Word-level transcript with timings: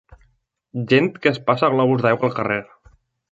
Gent 0.93 1.09
que 1.25 1.31
es 1.35 1.37
passa 1.51 1.69
globus 1.75 2.03
d'aigua 2.05 2.29
al 2.31 2.35
carrer 2.41 2.61